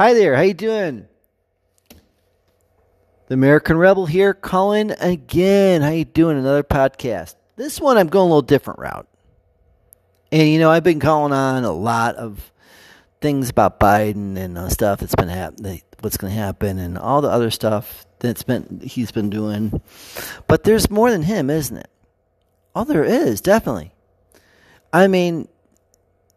Hi 0.00 0.14
there, 0.14 0.34
how 0.34 0.40
you 0.40 0.54
doing? 0.54 1.06
The 3.26 3.34
American 3.34 3.76
Rebel 3.76 4.06
here, 4.06 4.32
calling 4.32 4.92
again. 4.92 5.82
How 5.82 5.90
you 5.90 6.06
doing? 6.06 6.38
Another 6.38 6.62
podcast. 6.62 7.34
This 7.56 7.78
one 7.78 7.98
I'm 7.98 8.06
going 8.06 8.22
a 8.22 8.28
little 8.28 8.40
different 8.40 8.80
route. 8.80 9.06
And 10.32 10.48
you 10.48 10.58
know, 10.58 10.70
I've 10.70 10.84
been 10.84 11.00
calling 11.00 11.34
on 11.34 11.64
a 11.64 11.70
lot 11.70 12.16
of 12.16 12.50
things 13.20 13.50
about 13.50 13.78
Biden 13.78 14.38
and 14.38 14.56
uh, 14.56 14.70
stuff 14.70 15.00
that's 15.00 15.14
been 15.14 15.28
happening, 15.28 15.82
what's 16.00 16.16
going 16.16 16.32
to 16.32 16.40
happen, 16.40 16.78
and 16.78 16.96
all 16.96 17.20
the 17.20 17.28
other 17.28 17.50
stuff 17.50 18.06
that's 18.20 18.42
been 18.42 18.80
he's 18.82 19.12
been 19.12 19.28
doing. 19.28 19.82
But 20.46 20.64
there's 20.64 20.88
more 20.88 21.10
than 21.10 21.24
him, 21.24 21.50
isn't 21.50 21.76
it? 21.76 21.90
Oh, 22.74 22.84
there 22.84 23.04
is 23.04 23.42
definitely. 23.42 23.92
I 24.94 25.08
mean, 25.08 25.46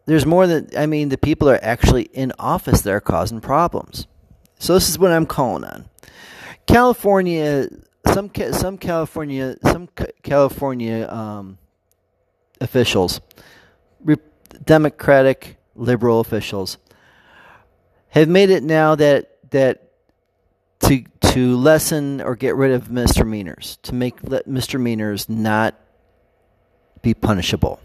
there's 0.06 0.26
more 0.26 0.46
than 0.46 0.68
I 0.76 0.86
mean. 0.86 1.08
The 1.08 1.18
people 1.18 1.48
are 1.48 1.58
actually 1.62 2.04
in 2.12 2.32
office 2.38 2.82
that 2.82 2.92
are 2.92 3.00
causing 3.00 3.40
problems. 3.40 4.06
So 4.58 4.74
this 4.74 4.88
is 4.88 4.98
what 4.98 5.12
I'm 5.12 5.26
calling 5.26 5.64
on. 5.64 5.88
California, 6.66 7.68
some 8.12 8.30
some 8.52 8.78
California, 8.78 9.56
some 9.62 9.88
California 10.22 11.08
um, 11.08 11.58
officials, 12.60 13.20
Democratic 14.64 15.56
liberal 15.74 16.20
officials, 16.20 16.78
have 18.08 18.28
made 18.28 18.50
it 18.50 18.62
now 18.62 18.94
that 18.94 19.50
that 19.50 19.90
to 20.80 21.04
to 21.32 21.56
lessen 21.56 22.20
or 22.20 22.36
get 22.36 22.54
rid 22.56 22.72
of 22.72 22.90
misdemeanors, 22.90 23.78
to 23.82 23.94
make 23.94 24.16
misdemeanors 24.46 25.28
not 25.28 25.74
be 27.02 27.14
punishable. 27.14 27.80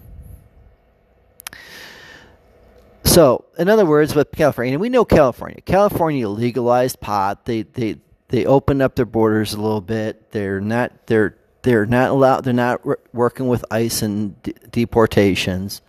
So, 3.09 3.45
in 3.58 3.70
other 3.70 3.88
words, 3.88 4.13
with 4.13 4.31
California, 4.31 4.77
we 4.77 4.88
know 4.88 5.04
California. 5.04 5.62
California 5.62 6.30
legalized 6.30 6.99
pot. 6.99 7.44
They 7.45 7.63
they 7.63 7.99
they 8.27 8.46
opened 8.46 8.84
up 8.84 8.96
their 8.96 9.07
borders 9.07 9.55
a 9.55 9.60
little 9.60 9.82
bit. 9.82 10.29
They're 10.29 10.62
not 10.62 11.07
they're 11.07 11.35
they're 11.63 11.88
not 11.88 12.12
allowed. 12.12 12.41
They're 12.41 12.54
not 12.54 12.85
re- 12.85 12.98
working 13.12 13.48
with 13.48 13.66
ICE 13.71 14.04
and 14.04 14.41
de- 14.43 14.54
deportations. 14.70 15.82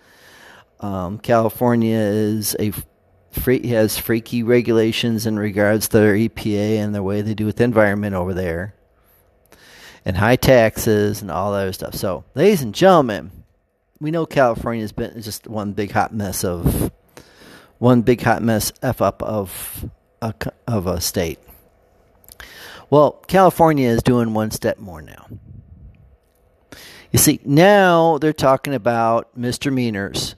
Um, 0.80 1.18
California 1.18 1.98
is 1.98 2.56
a 2.58 2.72
free, 3.32 3.66
has 3.66 3.98
freaky 3.98 4.42
regulations 4.42 5.26
in 5.26 5.38
regards 5.38 5.88
to 5.88 5.98
their 5.98 6.14
EPA 6.14 6.78
and 6.78 6.94
the 6.94 7.02
way 7.02 7.20
they 7.20 7.34
do 7.34 7.44
with 7.44 7.56
the 7.56 7.64
environment 7.64 8.14
over 8.14 8.32
there, 8.32 8.74
and 10.06 10.16
high 10.16 10.36
taxes 10.36 11.20
and 11.20 11.30
all 11.30 11.52
that 11.52 11.64
other 11.64 11.72
stuff. 11.74 11.94
So, 11.94 12.24
ladies 12.34 12.62
and 12.62 12.74
gentlemen, 12.74 13.30
we 14.00 14.10
know 14.10 14.24
California 14.24 14.82
has 14.82 14.92
been 14.92 15.20
just 15.20 15.46
one 15.46 15.74
big 15.74 15.90
hot 15.90 16.14
mess 16.14 16.44
of 16.44 16.90
one 17.80 18.02
big 18.02 18.20
hot 18.20 18.42
mess 18.42 18.72
f 18.82 19.02
up 19.02 19.22
of 19.22 19.90
a, 20.22 20.32
of 20.68 20.86
a 20.86 21.00
state. 21.00 21.40
Well, 22.90 23.12
California 23.26 23.88
is 23.88 24.02
doing 24.02 24.34
one 24.34 24.50
step 24.50 24.78
more 24.78 25.00
now. 25.02 25.26
You 27.10 27.18
see, 27.18 27.40
now 27.44 28.18
they're 28.18 28.32
talking 28.32 28.74
about 28.74 29.36
misdemeanors. 29.36 30.36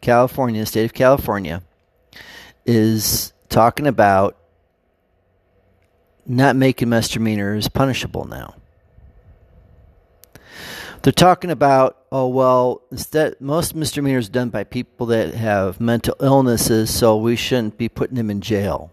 California, 0.00 0.60
the 0.60 0.66
state 0.66 0.84
of 0.84 0.94
California, 0.94 1.62
is 2.64 3.32
talking 3.48 3.86
about 3.86 4.38
not 6.24 6.56
making 6.56 6.88
misdemeanors 6.88 7.68
punishable 7.68 8.24
now. 8.24 8.54
They're 11.02 11.12
talking 11.12 11.50
about, 11.50 11.98
oh 12.12 12.28
well, 12.28 12.82
instead 12.90 13.40
most 13.40 13.74
misdemeanors 13.74 14.28
done 14.28 14.50
by 14.50 14.64
people 14.64 15.06
that 15.06 15.34
have 15.34 15.80
mental 15.80 16.14
illnesses, 16.20 16.94
so 16.94 17.16
we 17.16 17.34
shouldn't 17.34 17.76
be 17.76 17.88
putting 17.88 18.16
them 18.16 18.30
in 18.30 18.40
jail. 18.40 18.92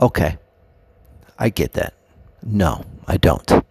Okay. 0.00 0.38
I 1.38 1.48
get 1.48 1.72
that. 1.72 1.94
No, 2.42 2.84
I 3.06 3.16
don't. 3.16 3.64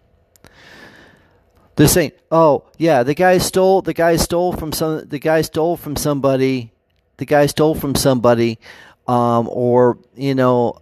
They're 1.76 1.88
saying, 1.88 2.12
"Oh, 2.30 2.64
yeah, 2.76 3.02
the 3.02 3.14
guy 3.14 3.38
stole 3.38 3.80
the 3.80 3.94
guy 3.94 4.16
stole 4.16 4.52
from 4.52 4.72
some 4.72 5.08
the 5.08 5.18
guy 5.18 5.40
stole 5.40 5.76
from 5.78 5.96
somebody, 5.96 6.72
the 7.16 7.24
guy 7.24 7.46
stole 7.46 7.74
from 7.74 7.94
somebody 7.94 8.58
um, 9.06 9.48
or, 9.50 9.98
you 10.14 10.34
know, 10.34 10.78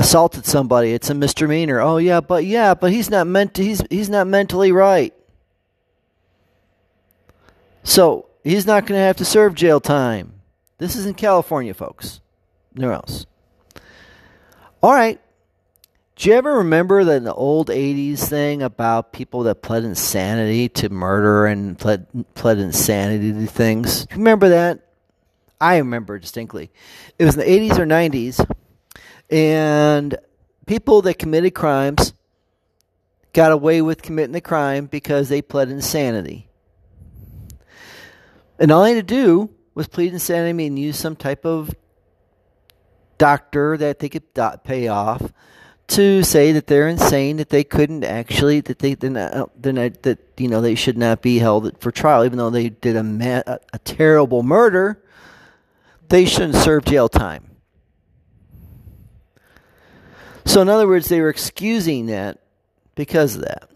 assaulted 0.00 0.46
somebody. 0.46 0.92
It's 0.92 1.10
a 1.10 1.14
misdemeanor. 1.14 1.80
Oh 1.80 1.98
yeah, 1.98 2.20
but 2.20 2.44
yeah, 2.44 2.74
but 2.74 2.90
he's 2.90 3.10
not 3.10 3.26
meant 3.26 3.54
to, 3.54 3.64
he's 3.64 3.82
he's 3.90 4.08
not 4.08 4.26
mentally 4.26 4.72
right. 4.72 5.14
So 7.82 8.26
he's 8.42 8.66
not 8.66 8.86
going 8.86 8.98
to 8.98 9.04
have 9.04 9.16
to 9.18 9.24
serve 9.24 9.54
jail 9.54 9.78
time. 9.80 10.40
This 10.78 10.96
is 10.96 11.06
in 11.06 11.14
California, 11.14 11.74
folks. 11.74 12.20
Nowhere 12.74 12.94
else. 12.94 13.26
All 14.82 14.92
right. 14.92 15.20
Do 16.16 16.28
you 16.28 16.34
ever 16.34 16.58
remember 16.58 17.04
that 17.04 17.16
in 17.16 17.24
the 17.24 17.34
old 17.34 17.68
'80s 17.68 18.20
thing 18.20 18.62
about 18.62 19.12
people 19.12 19.42
that 19.44 19.62
pled 19.62 19.84
insanity 19.84 20.68
to 20.70 20.88
murder 20.88 21.46
and 21.46 21.78
pled 21.78 22.06
pled 22.34 22.58
insanity 22.58 23.32
to 23.32 23.46
things? 23.46 24.06
Remember 24.12 24.48
that? 24.50 24.80
I 25.60 25.76
remember 25.76 26.18
distinctly. 26.18 26.70
It 27.18 27.24
was 27.26 27.36
in 27.36 27.40
the 27.40 27.46
'80s 27.46 27.78
or 27.78 27.86
'90s 27.86 28.46
and 29.30 30.16
people 30.66 31.02
that 31.02 31.18
committed 31.18 31.54
crimes 31.54 32.12
got 33.32 33.52
away 33.52 33.80
with 33.80 34.02
committing 34.02 34.32
the 34.32 34.40
crime 34.40 34.86
because 34.86 35.28
they 35.28 35.40
pled 35.40 35.70
insanity. 35.70 36.48
And 38.58 38.70
all 38.70 38.82
I 38.82 38.90
had 38.90 39.06
to 39.08 39.14
do 39.14 39.50
was 39.74 39.88
plead 39.88 40.12
insanity 40.12 40.66
and 40.66 40.78
use 40.78 40.98
some 40.98 41.16
type 41.16 41.46
of 41.46 41.74
doctor 43.18 43.76
that 43.76 44.00
they 44.00 44.08
could 44.08 44.24
pay 44.64 44.88
off 44.88 45.32
to 45.88 46.22
say 46.22 46.52
that 46.52 46.66
they're 46.66 46.88
insane, 46.88 47.38
that 47.38 47.48
they 47.48 47.64
couldn't 47.64 48.04
actually, 48.04 48.60
that 48.60 48.78
they 48.78 48.94
they're 48.94 49.10
not, 49.10 49.50
they're 49.60 49.72
not, 49.72 50.02
that 50.02 50.18
you 50.36 50.48
know 50.48 50.60
they 50.60 50.74
should 50.74 50.96
not 50.96 51.20
be 51.20 51.38
held 51.38 51.80
for 51.80 51.90
trial, 51.90 52.24
even 52.24 52.38
though 52.38 52.50
they 52.50 52.68
did 52.68 52.96
a, 52.96 53.02
ma- 53.02 53.42
a, 53.46 53.58
a 53.72 53.78
terrible 53.80 54.42
murder. 54.42 55.02
They 56.08 56.24
shouldn't 56.24 56.56
serve 56.56 56.84
jail 56.84 57.08
time. 57.08 57.49
So, 60.50 60.60
in 60.60 60.68
other 60.68 60.88
words, 60.88 61.08
they 61.08 61.20
were 61.20 61.28
excusing 61.28 62.06
that 62.06 62.40
because 62.96 63.36
of 63.36 63.42
that. 63.42 63.70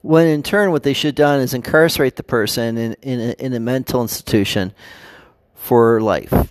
When 0.00 0.26
in 0.26 0.42
turn, 0.42 0.70
what 0.70 0.84
they 0.84 0.94
should 0.94 1.08
have 1.08 1.14
done 1.16 1.40
is 1.40 1.52
incarcerate 1.52 2.16
the 2.16 2.22
person 2.22 2.78
in, 2.78 2.94
in, 3.02 3.20
a, 3.20 3.32
in 3.32 3.52
a 3.52 3.60
mental 3.60 4.00
institution 4.00 4.72
for 5.54 6.00
life. 6.00 6.50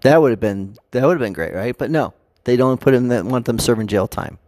That 0.00 0.20
would 0.20 0.32
have 0.32 0.40
been 0.40 0.78
that 0.90 1.04
would 1.04 1.12
have 1.12 1.20
been 1.20 1.32
great, 1.32 1.54
right? 1.54 1.78
But 1.78 1.92
no, 1.92 2.12
they 2.42 2.56
don't 2.56 2.80
put 2.80 2.90
them 2.90 3.28
want 3.28 3.44
them 3.44 3.60
serving 3.60 3.86
jail 3.86 4.08
time. 4.08 4.38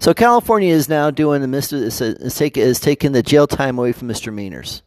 So 0.00 0.12
California 0.12 0.74
is 0.74 0.88
now 0.88 1.12
doing 1.12 1.48
the 1.48 1.58
is, 1.58 2.00
is, 2.00 2.34
take, 2.34 2.56
is 2.56 2.80
taking 2.80 3.12
the 3.12 3.22
jail 3.22 3.46
time 3.46 3.78
away 3.78 3.92
from 3.92 4.08
misdemeanors. 4.08 4.82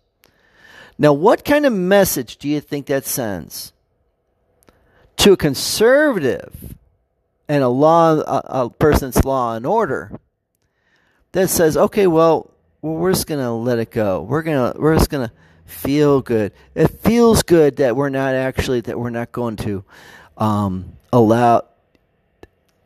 Now, 0.97 1.13
what 1.13 1.45
kind 1.45 1.65
of 1.65 1.71
message 1.71 2.35
do 2.35 2.49
you 2.49 2.59
think 2.59 2.87
that 2.87 3.05
sends? 3.05 3.71
to 5.21 5.33
a 5.33 5.37
conservative 5.37 6.75
and 7.51 7.63
a 7.63 7.67
law 7.67 8.13
a, 8.13 8.63
a 8.63 8.69
person's 8.69 9.25
law 9.25 9.55
and 9.55 9.65
order 9.65 10.17
that 11.33 11.49
says, 11.49 11.75
okay, 11.75 12.07
well, 12.07 12.49
we're 12.81 13.11
just 13.11 13.27
gonna 13.27 13.53
let 13.53 13.77
it 13.77 13.91
go. 13.91 14.21
We're 14.21 14.41
gonna 14.41 14.73
we're 14.77 14.95
just 14.95 15.09
gonna 15.09 15.33
feel 15.65 16.21
good. 16.21 16.53
It 16.75 16.87
feels 17.01 17.43
good 17.43 17.75
that 17.77 17.97
we're 17.97 18.07
not 18.07 18.35
actually 18.35 18.79
that 18.81 18.97
we're 18.97 19.09
not 19.09 19.33
going 19.33 19.57
to 19.57 19.83
um, 20.37 20.93
allow. 21.11 21.65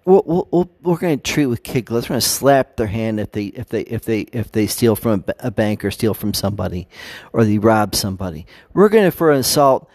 We'll, 0.03 0.47
we'll, 0.51 0.69
we're 0.81 0.97
going 0.97 1.19
to 1.19 1.23
treat 1.23 1.45
with 1.45 1.61
kid 1.61 1.85
gloves. 1.85 2.09
We're 2.09 2.13
going 2.13 2.21
to 2.21 2.27
slap 2.27 2.75
their 2.75 2.87
hand 2.87 3.19
if 3.19 3.31
they 3.31 3.45
if 3.45 3.69
they 3.69 3.81
if 3.81 4.03
they 4.03 4.21
if 4.21 4.51
they 4.51 4.65
steal 4.65 4.95
from 4.95 5.23
a, 5.27 5.47
a 5.47 5.51
bank 5.51 5.85
or 5.85 5.91
steal 5.91 6.15
from 6.15 6.33
somebody, 6.33 6.87
or 7.33 7.45
they 7.45 7.59
rob 7.59 7.93
somebody. 7.93 8.47
We're 8.73 8.89
going 8.89 9.05
to 9.05 9.11
for 9.11 9.31
assault 9.31 9.89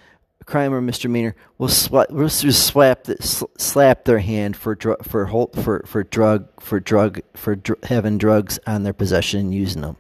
crime 0.47 0.73
or 0.73 0.81
misdemeanor, 0.81 1.35
we'll, 1.59 1.69
sw- 1.69 1.91
we'll 2.11 2.29
slap 2.29 3.05
the, 3.05 3.17
sl- 3.21 3.47
slap 3.59 4.05
their 4.05 4.19
hand 4.19 4.57
for 4.57 4.75
dr- 4.75 5.05
for 5.05 5.27
for 5.55 5.83
for 5.87 6.03
drug 6.05 6.49
for 6.61 6.81
drug 6.81 7.21
for 7.35 7.57
dr- 7.57 7.85
having 7.85 8.19
drugs 8.19 8.59
on 8.67 8.83
their 8.83 8.93
possession 8.93 9.41
and 9.41 9.55
using 9.55 9.83
them. 9.83 9.97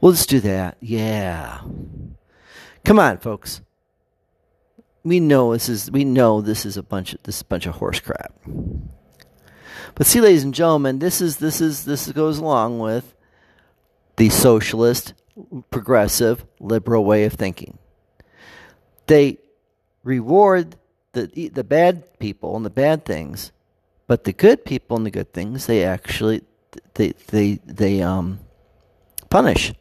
We'll 0.00 0.12
just 0.12 0.28
do 0.28 0.40
that. 0.40 0.76
Yeah. 0.80 1.60
Come 2.84 2.98
on, 2.98 3.18
folks. 3.18 3.60
We 5.02 5.20
know 5.20 5.52
this 5.52 5.68
is 5.68 5.90
we 5.90 6.04
know 6.04 6.40
this 6.40 6.66
is 6.66 6.76
a 6.76 6.82
bunch 6.82 7.14
of 7.14 7.22
this 7.22 7.36
is 7.36 7.42
a 7.42 7.46
bunch 7.46 7.66
of 7.66 7.76
horse 7.76 8.00
crap. 8.00 8.32
But 9.94 10.06
see, 10.06 10.20
ladies 10.20 10.44
and 10.44 10.54
gentlemen, 10.54 10.98
this 10.98 11.20
is 11.20 11.38
this 11.38 11.60
is 11.60 11.84
this 11.84 12.10
goes 12.12 12.38
along 12.38 12.78
with 12.78 13.14
the 14.16 14.30
socialist, 14.30 15.14
progressive, 15.70 16.44
liberal 16.60 17.04
way 17.04 17.24
of 17.24 17.34
thinking. 17.34 17.78
They 19.06 19.38
reward 20.06 20.76
the 21.12 21.50
the 21.52 21.64
bad 21.64 22.18
people 22.18 22.56
and 22.56 22.64
the 22.64 22.70
bad 22.70 23.04
things, 23.04 23.52
but 24.06 24.24
the 24.24 24.32
good 24.32 24.64
people 24.64 24.96
and 24.96 25.04
the 25.04 25.10
good 25.10 25.32
things 25.32 25.66
they 25.66 25.84
actually 25.84 26.42
they 26.94 27.12
they 27.28 27.54
they 27.66 28.02
um 28.02 28.38
punish. 29.28 29.72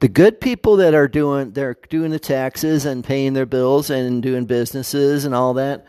The 0.00 0.08
good 0.08 0.40
people 0.40 0.76
that 0.76 0.94
are 0.94 1.08
doing 1.08 1.52
they're 1.52 1.76
doing 1.88 2.10
the 2.10 2.18
taxes 2.18 2.84
and 2.84 3.02
paying 3.02 3.32
their 3.32 3.46
bills 3.46 3.88
and 3.88 4.22
doing 4.22 4.44
businesses 4.44 5.24
and 5.24 5.34
all 5.34 5.54
that, 5.54 5.86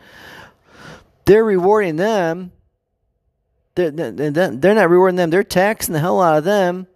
they're 1.26 1.44
rewarding 1.44 1.96
them. 1.96 2.52
They're, 3.74 3.90
they're 3.90 4.74
not 4.74 4.88
rewarding 4.88 5.16
them. 5.16 5.30
They're 5.30 5.42
taxing 5.42 5.94
the 5.94 5.98
hell 5.98 6.22
out 6.22 6.38
of 6.38 6.44
them. 6.44 6.86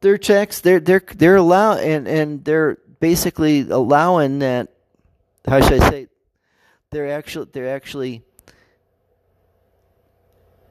Their 0.00 0.16
checks, 0.16 0.60
they're 0.60 0.80
they're 0.80 1.02
they're 1.14 1.36
allow 1.36 1.74
and 1.74 2.08
and 2.08 2.44
they're 2.44 2.78
basically 2.98 3.68
allowing 3.68 4.40
that. 4.40 4.72
How 5.48 5.60
should 5.62 5.82
I 5.82 5.90
say? 5.90 6.08
They're 6.90 7.10
actually 7.10 7.48
they're 7.52 7.74
actually 7.74 8.22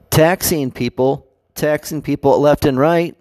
taxing 0.09 0.71
people, 0.71 1.27
taxing 1.55 2.01
people 2.01 2.39
left 2.39 2.65
and 2.65 2.79
right, 2.79 3.15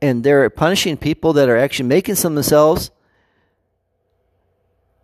and 0.00 0.22
they're 0.22 0.48
punishing 0.50 0.96
people 0.96 1.32
that 1.34 1.48
are 1.48 1.56
actually 1.56 1.88
making 1.88 2.14
some 2.14 2.34
themselves 2.34 2.90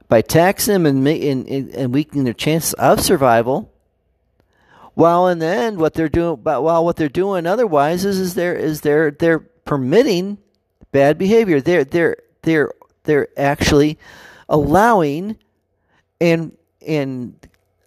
by 0.09 0.23
taxing 0.23 0.73
them 0.73 0.87
and, 0.87 1.07
and, 1.07 1.75
and 1.75 1.95
weakening 1.95 2.25
their 2.25 2.35
chances 2.35 2.75
of 2.75 3.01
survival. 3.01 3.73
While 4.95 5.29
in 5.29 5.41
the 5.41 5.47
end, 5.47 5.79
what 5.79 5.95
they're 5.95 6.09
doing, 6.09 6.37
but 6.37 6.63
while 6.63 6.85
what 6.85 6.97
they're 6.97 7.09
doing 7.09 7.47
otherwise 7.47 8.05
is, 8.05 8.19
is 8.19 8.35
they're 8.35 8.55
is 8.55 8.81
they're 8.81 9.11
they're 9.11 9.41
permitting 9.41 10.39
bad 10.93 11.19
behavior. 11.19 11.61
They're 11.61 11.85
they're 11.85 12.17
they're 12.43 12.73
they're 13.03 13.29
actually 13.37 13.99
allowing 14.49 15.37
and 16.21 16.57
and 16.87 17.35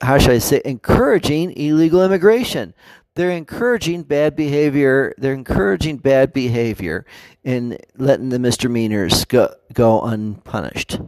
how 0.02 0.18
should 0.18 0.32
I 0.32 0.38
say, 0.38 0.62
encouraging 0.64 1.52
illegal 1.58 2.04
immigration. 2.04 2.74
They're 3.16 3.32
encouraging 3.32 4.04
bad 4.04 4.36
behavior. 4.36 5.14
They're 5.18 5.34
encouraging 5.34 5.98
bad 5.98 6.32
behavior 6.32 7.06
in 7.44 7.78
letting 7.98 8.30
the 8.30 8.40
misdemeanors 8.40 9.26
go, 9.26 9.54
go 9.74 10.02
unpunished. 10.02 11.00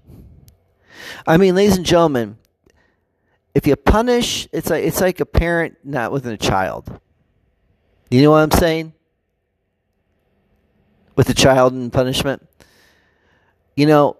I 1.25 1.37
mean, 1.37 1.55
ladies 1.55 1.77
and 1.77 1.85
gentlemen, 1.85 2.37
if 3.55 3.65
you 3.65 3.75
punish, 3.75 4.47
it's 4.51 4.69
like 4.69 4.83
it's 4.83 5.01
like 5.01 5.19
a 5.19 5.25
parent 5.25 5.77
not 5.83 6.11
with 6.11 6.25
a 6.25 6.37
child. 6.37 6.99
You 8.09 8.21
know 8.21 8.31
what 8.31 8.39
I'm 8.39 8.51
saying? 8.51 8.93
With 11.15 11.29
a 11.29 11.33
child 11.33 11.73
and 11.73 11.91
punishment. 11.91 12.47
You 13.75 13.85
know, 13.85 14.17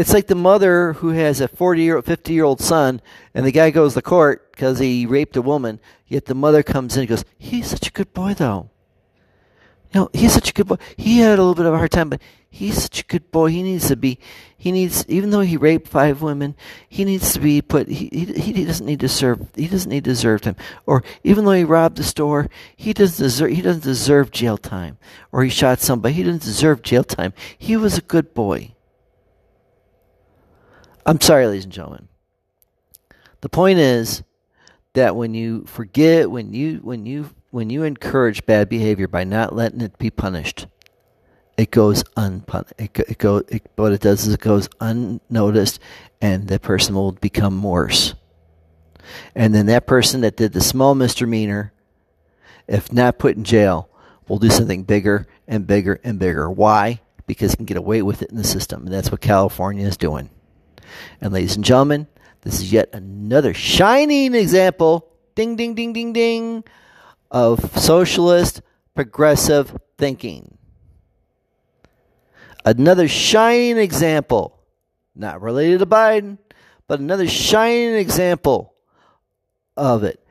it's 0.00 0.14
like 0.14 0.28
the 0.28 0.34
mother 0.34 0.94
who 0.94 1.10
has 1.10 1.42
a 1.42 1.48
40 1.48 1.82
year 1.82 2.00
50 2.00 2.32
year 2.32 2.44
old 2.44 2.60
son 2.60 3.02
and 3.34 3.44
the 3.44 3.52
guy 3.52 3.70
goes 3.70 3.92
to 3.94 4.02
court 4.02 4.50
because 4.52 4.78
he 4.78 5.04
raped 5.04 5.36
a 5.36 5.42
woman 5.42 5.78
yet 6.06 6.24
the 6.24 6.34
mother 6.34 6.62
comes 6.62 6.96
in 6.96 7.00
and 7.00 7.08
goes 7.08 7.24
he's 7.36 7.66
such 7.66 7.88
a 7.88 7.92
good 7.92 8.12
boy 8.14 8.32
though. 8.32 8.70
You 9.92 10.00
know 10.00 10.10
he's 10.14 10.32
such 10.32 10.50
a 10.50 10.52
good 10.54 10.68
boy. 10.68 10.76
He 10.96 11.18
had 11.18 11.38
a 11.38 11.42
little 11.42 11.54
bit 11.54 11.66
of 11.66 11.74
a 11.74 11.76
hard 11.76 11.90
time 11.90 12.08
but 12.08 12.22
he's 12.48 12.82
such 12.82 13.00
a 13.00 13.04
good 13.04 13.30
boy. 13.30 13.50
He 13.50 13.62
needs 13.62 13.88
to 13.88 13.96
be 13.96 14.18
he 14.56 14.72
needs 14.72 15.04
even 15.06 15.30
though 15.30 15.40
he 15.40 15.58
raped 15.58 15.86
five 15.86 16.22
women 16.22 16.56
he 16.88 17.04
needs 17.04 17.34
to 17.34 17.40
be 17.40 17.60
put 17.60 17.88
he 17.88 18.08
he, 18.10 18.52
he 18.52 18.64
doesn't 18.64 18.86
need 18.86 19.00
to 19.00 19.08
serve 19.08 19.48
he 19.54 19.66
doesn't 19.66 19.90
need 19.90 20.04
to 20.04 20.16
serve 20.16 20.40
time 20.40 20.56
or 20.86 21.04
even 21.24 21.44
though 21.44 21.52
he 21.52 21.64
robbed 21.64 21.98
the 21.98 22.04
store 22.04 22.48
he 22.74 22.94
doesn't 22.94 23.22
deserve 23.22 23.50
he 23.50 23.60
doesn't 23.60 23.84
deserve 23.84 24.30
jail 24.30 24.56
time. 24.56 24.96
Or 25.30 25.44
he 25.44 25.50
shot 25.50 25.80
somebody 25.80 26.14
he 26.14 26.22
doesn't 26.22 26.42
deserve 26.42 26.80
jail 26.80 27.04
time. 27.04 27.34
He 27.58 27.76
was 27.76 27.98
a 27.98 28.02
good 28.02 28.32
boy 28.32 28.72
I'm 31.10 31.20
sorry, 31.20 31.48
ladies 31.48 31.64
and 31.64 31.72
gentlemen. 31.72 32.06
The 33.40 33.48
point 33.48 33.80
is 33.80 34.22
that 34.92 35.16
when 35.16 35.34
you 35.34 35.64
forget, 35.64 36.30
when 36.30 36.52
you 36.52 36.76
when 36.84 37.04
you 37.04 37.30
when 37.50 37.68
you 37.68 37.82
encourage 37.82 38.46
bad 38.46 38.68
behavior 38.68 39.08
by 39.08 39.24
not 39.24 39.52
letting 39.52 39.80
it 39.80 39.98
be 39.98 40.10
punished, 40.10 40.68
it 41.56 41.72
goes 41.72 42.04
unpunished. 42.16 42.74
It, 42.78 42.96
it 42.96 43.18
go, 43.18 43.38
it, 43.48 43.68
what 43.74 43.90
it 43.90 44.00
does 44.00 44.24
is 44.24 44.34
it 44.34 44.40
goes 44.40 44.68
unnoticed, 44.80 45.80
and 46.20 46.46
the 46.46 46.60
person 46.60 46.94
will 46.94 47.10
become 47.10 47.60
worse. 47.60 48.14
And 49.34 49.52
then 49.52 49.66
that 49.66 49.88
person 49.88 50.20
that 50.20 50.36
did 50.36 50.52
the 50.52 50.60
small 50.60 50.94
misdemeanor, 50.94 51.72
if 52.68 52.92
not 52.92 53.18
put 53.18 53.36
in 53.36 53.42
jail, 53.42 53.88
will 54.28 54.38
do 54.38 54.48
something 54.48 54.84
bigger 54.84 55.26
and 55.48 55.66
bigger 55.66 55.98
and 56.04 56.20
bigger. 56.20 56.48
Why? 56.48 57.00
Because 57.26 57.50
he 57.50 57.56
can 57.56 57.66
get 57.66 57.76
away 57.78 58.00
with 58.00 58.22
it 58.22 58.30
in 58.30 58.36
the 58.36 58.44
system, 58.44 58.84
and 58.84 58.94
that's 58.94 59.10
what 59.10 59.20
California 59.20 59.84
is 59.84 59.96
doing. 59.96 60.30
And 61.20 61.32
ladies 61.32 61.56
and 61.56 61.64
gentlemen, 61.64 62.06
this 62.42 62.60
is 62.60 62.72
yet 62.72 62.90
another 62.92 63.52
shining 63.54 64.34
example, 64.34 65.08
ding, 65.34 65.56
ding, 65.56 65.74
ding, 65.74 65.92
ding, 65.92 66.12
ding, 66.12 66.64
of 67.30 67.78
socialist 67.78 68.62
progressive 68.94 69.76
thinking. 69.98 70.56
Another 72.64 73.08
shining 73.08 73.78
example, 73.78 74.58
not 75.14 75.40
related 75.40 75.78
to 75.78 75.86
Biden, 75.86 76.38
but 76.86 77.00
another 77.00 77.28
shining 77.28 77.94
example 77.94 78.74
of 79.76 80.04
it. 80.04 80.22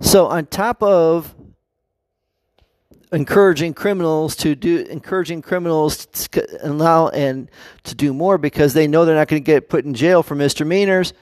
So, 0.00 0.26
on 0.26 0.46
top 0.46 0.82
of 0.82 1.34
encouraging 3.12 3.74
criminals 3.74 4.36
to 4.36 4.54
do 4.54 4.78
encouraging 4.78 5.42
criminals 5.42 6.06
to 6.06 6.46
allow 6.62 7.08
and 7.08 7.50
to 7.84 7.94
do 7.94 8.12
more 8.12 8.38
because 8.38 8.74
they 8.74 8.86
know 8.86 9.04
they're 9.04 9.14
not 9.14 9.28
going 9.28 9.42
to 9.42 9.46
get 9.46 9.68
put 9.68 9.84
in 9.84 9.94
jail 9.94 10.22
for 10.22 10.34
misdemeanors. 10.34 11.12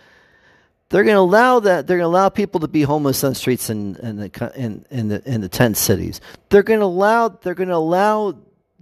They're 0.88 1.04
going 1.04 1.16
to 1.16 1.20
allow 1.20 1.60
that. 1.60 1.86
They're 1.86 1.98
going 1.98 2.10
to 2.10 2.16
allow 2.16 2.28
people 2.28 2.60
to 2.60 2.68
be 2.68 2.82
homeless 2.82 3.24
on 3.24 3.34
streets 3.34 3.70
in 3.70 3.96
in 3.96 4.16
the 4.16 4.52
in, 4.54 4.86
in 4.90 5.08
the 5.08 5.22
in 5.28 5.40
the 5.40 5.48
tent 5.48 5.76
cities. 5.76 6.20
They're 6.48 6.62
going 6.62 6.80
to 6.80 6.86
allow. 6.86 7.28
They're 7.28 7.54
going 7.54 7.70
to 7.70 7.76
allow 7.76 8.36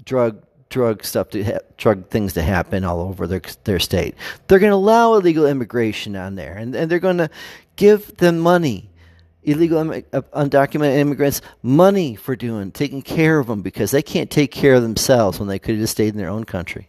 drug 0.04 0.44
drug 0.68 1.04
stuff 1.04 1.30
to 1.30 1.44
ha- 1.44 1.58
drug 1.76 2.08
things 2.08 2.34
to 2.34 2.42
happen 2.42 2.84
all 2.84 3.00
over 3.00 3.26
their 3.26 3.42
their 3.64 3.78
state. 3.78 4.14
They're 4.48 4.58
going 4.58 4.70
to 4.72 4.76
allow 4.76 5.14
illegal 5.14 5.46
immigration 5.46 6.14
on 6.14 6.34
there, 6.34 6.56
and 6.56 6.74
and 6.74 6.90
they're 6.90 6.98
going 6.98 7.18
to 7.18 7.30
give 7.76 8.16
them 8.18 8.38
money 8.38 8.90
illegal 9.44 9.78
uh, 9.78 10.22
undocumented 10.32 10.96
immigrants 10.96 11.40
money 11.62 12.14
for 12.14 12.34
doing 12.34 12.72
taking 12.72 13.02
care 13.02 13.38
of 13.38 13.46
them 13.46 13.62
because 13.62 13.90
they 13.90 14.02
can't 14.02 14.30
take 14.30 14.50
care 14.50 14.74
of 14.74 14.82
themselves 14.82 15.38
when 15.38 15.48
they 15.48 15.58
could 15.58 15.78
have 15.78 15.88
stayed 15.88 16.08
in 16.08 16.18
their 16.18 16.28
own 16.28 16.44
country. 16.44 16.88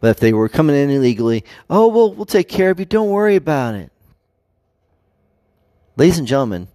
But 0.00 0.10
if 0.10 0.20
they 0.20 0.32
were 0.32 0.48
coming 0.48 0.76
in 0.76 0.90
illegally, 0.90 1.44
oh 1.70 1.88
well, 1.88 2.12
we'll 2.12 2.26
take 2.26 2.48
care 2.48 2.70
of 2.70 2.80
you. 2.80 2.86
Don't 2.86 3.10
worry 3.10 3.36
about 3.36 3.74
it. 3.74 3.90
Ladies 5.96 6.18
and 6.18 6.26
gentlemen, 6.26 6.68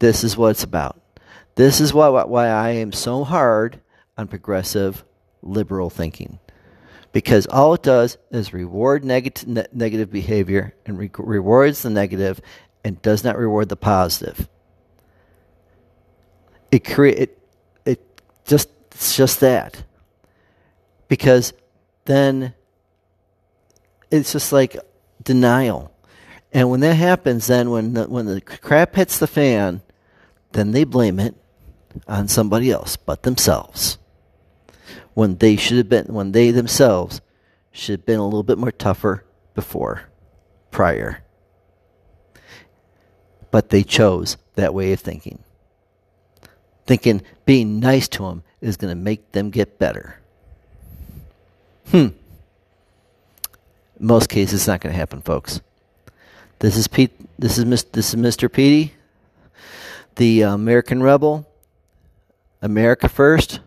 this 0.00 0.24
is 0.24 0.36
what 0.36 0.50
it's 0.50 0.64
about. 0.64 1.00
This 1.54 1.80
is 1.80 1.94
why 1.94 2.08
why 2.08 2.48
I 2.48 2.70
am 2.70 2.92
so 2.92 3.22
hard 3.22 3.80
on 4.18 4.28
progressive 4.28 5.04
liberal 5.42 5.90
thinking. 5.90 6.40
Because 7.12 7.46
all 7.46 7.74
it 7.74 7.82
does 7.84 8.18
is 8.32 8.52
reward 8.52 9.04
negative, 9.04 9.46
ne- 9.46 9.66
negative 9.72 10.10
behavior 10.10 10.74
and 10.84 10.98
re- 10.98 11.10
rewards 11.16 11.82
the 11.82 11.90
negative 11.90 12.40
and 12.84 13.00
does 13.00 13.24
not 13.24 13.38
reward 13.38 13.70
the 13.70 13.76
positive. 13.76 14.48
It 16.70 16.84
create 16.84 17.18
it, 17.18 17.38
it 17.86 18.22
just 18.44 18.68
it's 18.92 19.16
just 19.16 19.40
that. 19.40 19.82
Because 21.08 21.52
then 22.04 22.54
it's 24.10 24.32
just 24.32 24.52
like 24.52 24.76
denial. 25.22 25.92
And 26.52 26.70
when 26.70 26.80
that 26.80 26.94
happens, 26.94 27.48
then 27.48 27.70
when 27.70 27.94
the, 27.94 28.04
when 28.04 28.26
the 28.26 28.40
crap 28.40 28.94
hits 28.94 29.18
the 29.18 29.26
fan, 29.26 29.82
then 30.52 30.70
they 30.70 30.84
blame 30.84 31.18
it 31.18 31.34
on 32.06 32.28
somebody 32.28 32.70
else 32.70 32.96
but 32.96 33.22
themselves. 33.24 33.98
When 35.14 35.36
they 35.36 35.56
should 35.56 35.78
have 35.78 35.88
been, 35.88 36.06
when 36.06 36.32
they 36.32 36.50
themselves 36.50 37.20
should 37.72 38.00
have 38.00 38.06
been 38.06 38.20
a 38.20 38.24
little 38.24 38.42
bit 38.44 38.58
more 38.58 38.70
tougher 38.70 39.24
before, 39.54 40.02
prior 40.70 41.23
but 43.54 43.68
they 43.68 43.84
chose 43.84 44.36
that 44.56 44.74
way 44.74 44.92
of 44.92 44.98
thinking. 44.98 45.38
Thinking 46.88 47.22
being 47.44 47.78
nice 47.78 48.08
to 48.08 48.24
them 48.24 48.42
is 48.60 48.76
going 48.76 48.90
to 48.90 49.00
make 49.00 49.30
them 49.30 49.50
get 49.50 49.78
better. 49.78 50.18
Hmm. 51.92 51.96
In 51.96 52.14
most 54.00 54.28
cases, 54.28 54.54
it's 54.54 54.66
not 54.66 54.80
going 54.80 54.92
to 54.92 54.98
happen, 54.98 55.22
folks. 55.22 55.60
This 56.58 56.76
is 56.76 56.88
Pete. 56.88 57.12
This 57.38 57.56
is 57.56 57.64
Mr. 57.64 57.92
This 57.92 58.12
is 58.12 58.20
Mr. 58.20 58.52
Petey, 58.52 58.94
the 60.16 60.42
American 60.42 61.00
rebel. 61.00 61.46
America 62.60 63.08
first. 63.08 63.60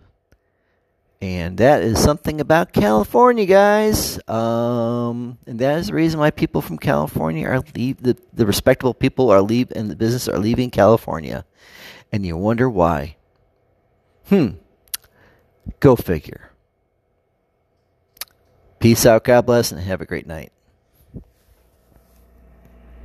And 1.20 1.58
that 1.58 1.82
is 1.82 2.00
something 2.00 2.40
about 2.40 2.74
California, 2.74 3.46
guys. 3.46 4.20
Um, 4.30 5.40
and 5.48 5.58
that 5.60 5.80
is 5.80 5.88
the 5.88 5.96
reason 5.96 6.20
why 6.20 6.30
people 6.30 6.62
from 6.62 6.78
California 6.78 7.48
are 7.48 7.64
leave 7.76 8.04
the, 8.04 8.16
the 8.34 8.46
respectable 8.46 8.94
people 8.94 9.32
are 9.32 9.42
leave 9.42 9.72
and 9.72 9.90
the 9.90 9.96
business 9.96 10.28
are 10.28 10.38
leaving 10.38 10.70
California. 10.70 11.44
And 12.12 12.26
you 12.26 12.38
wonder 12.38 12.70
why. 12.70 13.16
Hmm. 14.30 14.50
Go 15.80 15.96
figure. 15.96 16.52
Peace 18.80 19.06
out, 19.06 19.24
God 19.24 19.48
bless, 19.48 19.72
and 19.72 19.82
have 19.82 20.02
a 20.02 20.06
great 20.06 20.28
night. 20.28 20.52